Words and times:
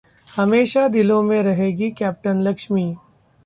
हमेशा 0.35 0.87
दिलों 0.87 1.21
में 1.23 1.41
रहेंगी 1.43 1.91
कैप्टन 1.91 2.41
लक्ष्मी... 2.41 2.95